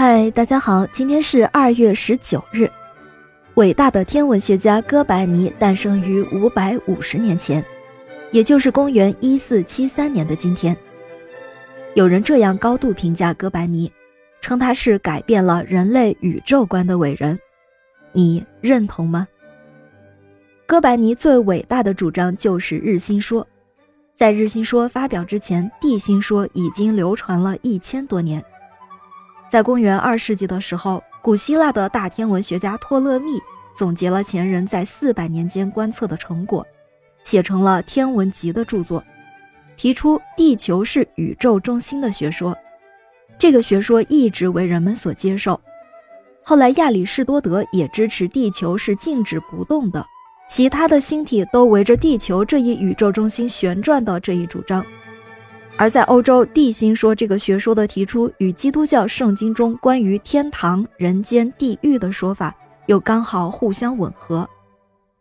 [0.00, 2.70] 嗨，大家好，今天是二月十九日。
[3.54, 7.64] 伟大的天文学家哥白尼诞生于五百五十年前，
[8.30, 10.76] 也就是公元一四七三年的今天。
[11.94, 13.90] 有人这样高度评价哥白尼，
[14.40, 17.36] 称他是改变了人类宇宙观的伟人。
[18.12, 19.26] 你认同吗？
[20.64, 23.44] 哥白尼最伟大的主张就是日心说。
[24.14, 28.40] 在日心说发表之前，地心说已经流传了一千多年。
[29.50, 33.40] 在公元二世纪的时候，古希腊的大天文学家托勒密
[33.74, 36.66] 总结了前人在四百年间观测的成果，
[37.22, 39.02] 写成了《天文集》的著作，
[39.76, 42.56] 提出地球是宇宙中心的学说。
[43.38, 45.58] 这个学说一直为人们所接受。
[46.42, 50.04] 后来亚里士多德也支持地球是静止不动的，
[50.48, 54.84] 其他的星体都围着地球这一宇宙中心旋转的这一主张。
[55.80, 62.52] 而在欧洲，地心说这个学说的提出与基督教圣经中关于天堂、人间、地狱的说法
[62.86, 64.46] 又刚好互相吻合，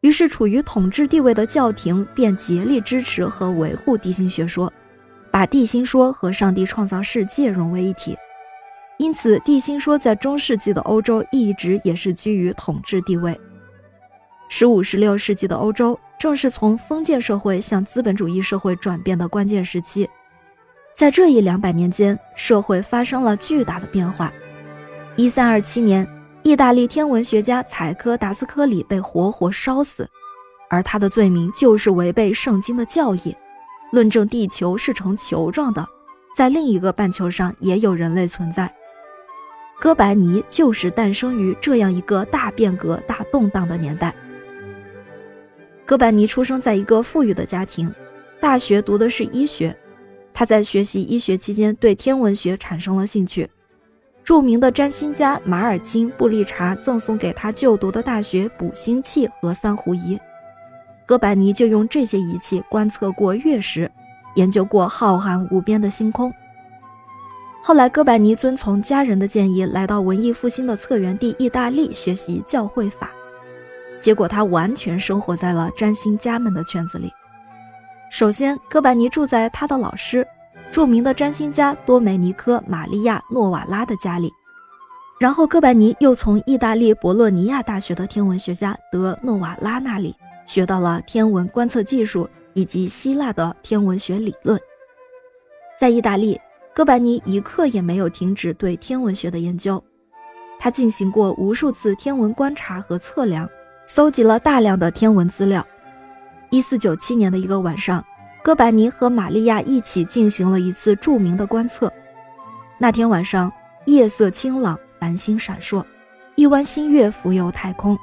[0.00, 4.72] 于是处于统治地位的教廷便竭力支持和维护地心学说，
[5.30, 8.16] 把地心说和上帝创造世界融为一体。
[8.96, 13.38] 因此，地心说在中世纪的欧洲一直也是居于统治地位。
[14.48, 20.08] 十五、十六世纪的欧洲正是从封建社会向资本主义社会转变的关键时期。
[20.98, 24.32] 在这一两百年间，社会发生了巨大的变化。
[25.14, 26.04] 一三二七年，
[26.42, 30.10] 意大利天文学家采科达斯科里被活活烧死，
[30.68, 33.32] 而他的罪名就是违背圣经的教义，
[33.92, 35.86] 论证地球是呈球状的，
[36.36, 38.68] 在另一个半球上也有人类存在。
[39.78, 44.12] 哥白尼就是诞生于这样一个大变革、大动荡的年代。
[45.86, 47.88] 哥白尼出生在一个富裕的家庭，
[48.40, 49.72] 大学读的是医学。
[50.38, 53.50] 他在学习医学期间，对天文学产生了兴趣。
[54.22, 60.16] 著名的占星家马尔钦·布利查赠送给他就读的大学捕星器和三弧仪，
[61.04, 63.90] 哥白尼就用这些仪器观测过月食，
[64.36, 66.32] 研究过浩瀚无边的星空。
[67.60, 73.10] 后来，哥白尼遵从家人的建议，来到文艺复兴的策源地意大利学习教会法，
[74.00, 77.12] 结果他完全生活在了占星家们的圈子里。
[78.10, 80.26] 首先，哥白尼住在他的老师，
[80.72, 84.32] 著名的占星家多梅尼科·玛利亚·诺瓦拉的家里。
[85.20, 90.14] 然后，哥白尼又从意大利博洛尼亚大学的天文学家德诺瓦拉那里
[90.46, 94.58] 学到了天文观测技术以及希腊的天文学理论。
[95.78, 96.40] 在意大利，
[96.74, 99.82] 哥白尼一刻也没有停止对天文学的研究，
[100.58, 103.48] 他进行过无数次天文观察和测量，
[103.84, 105.64] 搜集了大量的天文资料。
[106.50, 108.04] 一四九七年的一个晚上，
[108.42, 111.92] 哥白尼和玛利亚一起进行了一次著名的观测。
[112.78, 113.52] 那天晚上，
[113.86, 115.84] 夜色清朗，繁星闪烁，
[116.36, 117.98] 一弯新月浮游太空。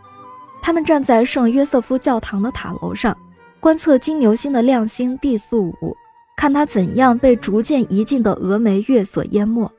[0.61, 3.15] 他们站在圣约瑟夫教堂的塔楼上，
[3.59, 5.95] 观测金牛星的亮星毕宿五，
[6.35, 9.71] 看它怎样被逐渐移近的峨眉月所淹没。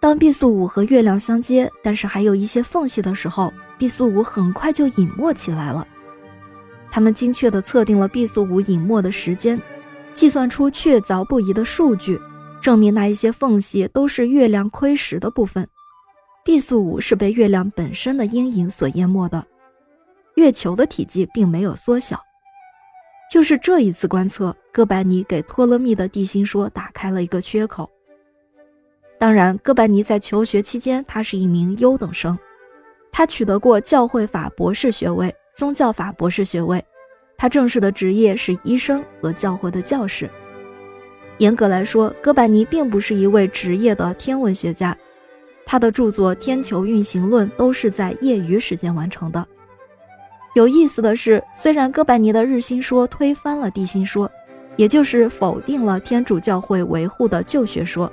[0.00, 5.86] 当毕宿五和月亮相接，但是还有一些缝隙的时候，毕宿五很快就隐没起来了。
[6.94, 9.58] 他们精确地测定了毕宿五隐没的时间，
[10.12, 12.20] 计算出确凿不疑的数据，
[12.60, 15.66] 证明那一些缝隙都是月亮亏蚀的部分。
[16.44, 19.42] 毕宿五是被月亮本身的阴影所淹没的，
[20.34, 22.20] 月球的体积并没有缩小。
[23.30, 27.88] 就是这一次观测，哥白尼给托勒密的地心说打开了一个缺口。
[29.18, 32.38] 当然，哥白尼在求学期间，他是一名优等生，
[33.10, 35.34] 他取得过教会法博士学位。
[35.52, 36.82] 宗教法博士学位，
[37.36, 40.28] 他正式的职业是医生和教会的教士。
[41.38, 44.96] 严格来说，哥白尼并不是一位职业的天文学家，
[45.66, 49.46] 他的著作《天球运行论》都是在业余时间完成的。
[50.54, 54.30] 有意思的是，虽然哥白尼的日心说推翻了地心说，
[54.76, 58.10] 也就是否定了天主教会维护的旧学说，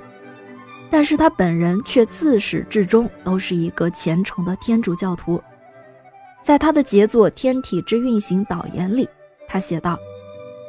[0.90, 5.42] 但是他本人却自始至终都是一个虔诚的天主教徒。
[6.42, 9.08] 在他的杰作《天体之运行导言》里，
[9.46, 9.98] 他写道：“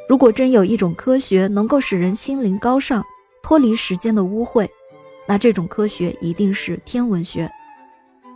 [0.07, 3.03] 如果真有一种科学能够使人心灵高尚，
[3.41, 4.67] 脱离时间的污秽，
[5.25, 7.49] 那这种科学一定是天文学。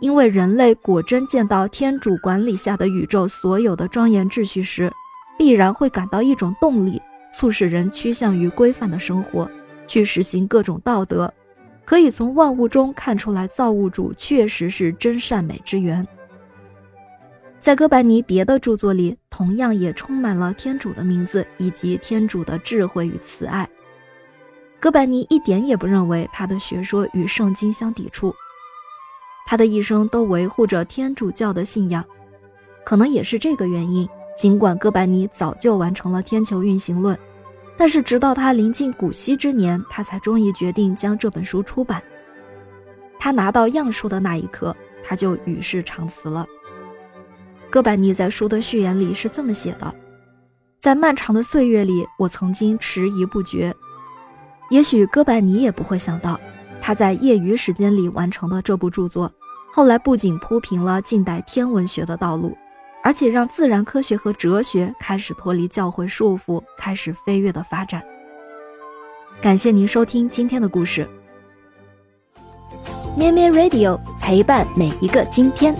[0.00, 4.90] 因为人类果真见到天主管理下的宇宙所有的庄严秩序时，
[5.38, 7.00] 必然会感到一种动力，
[7.32, 9.48] 促使人趋向于规范的生活，
[9.86, 11.32] 去实行各种道德。
[11.84, 16.06] 可以从万物中看出来，造物主确实是真善美之源。”
[17.66, 23.68] 在哥白尼别的著作里，同样也充满了天主的名字以及天主的智慧与慈爱。
[24.78, 28.32] 哥白尼一点也不认为他的学说与圣经相抵触，
[29.48, 32.04] 他的一生都维护着天主教的信仰。
[32.84, 34.08] 可能也是这个原因，
[34.38, 37.18] 尽管哥白尼早就完成了天球运行论，
[37.76, 42.00] 但是直到他临近古稀之年，他才终于决定将这本书出版。
[43.18, 44.72] 他拿到样书的那一刻，
[45.02, 46.46] 他就与世长辞了。
[47.70, 49.94] 哥白尼在书的序言里是这么写的
[50.80, 53.74] ：“在漫长的岁月里，我曾经迟疑不决。
[54.70, 56.40] 也许哥白尼也不会想到。”
[56.80, 59.32] 他在业余时间里完成的这部著作，
[59.72, 62.56] 后来不仅铺平了近代天文学的道路，
[63.02, 68.00] 而且让自然科学和哲学开始脱离教会束缚，开始飞跃的发展。
[69.40, 71.08] 感谢您收听今天的故事，
[73.16, 75.74] 咩咩 Radio 陪伴每一个今天。